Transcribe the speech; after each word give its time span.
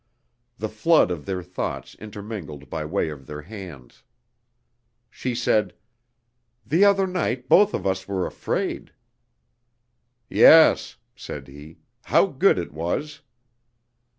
The 0.57 0.67
flood 0.67 1.11
of 1.11 1.27
their 1.27 1.43
thoughts 1.43 1.93
intermingled 1.93 2.71
by 2.71 2.83
way 2.85 3.09
of 3.09 3.27
their 3.27 3.43
hands. 3.43 4.01
She 5.11 5.35
said: 5.35 5.75
"The 6.65 6.83
other 6.83 7.05
night 7.05 7.47
both 7.47 7.75
of 7.75 7.85
us 7.85 8.07
were 8.07 8.25
afraid." 8.25 8.93
"Yes," 10.27 10.95
said 11.15 11.47
he, 11.47 11.77
"how 12.05 12.25
good 12.25 12.57
it 12.57 12.71
was." 12.73 13.19